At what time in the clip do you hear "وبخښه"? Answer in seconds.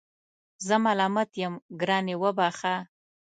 2.21-2.75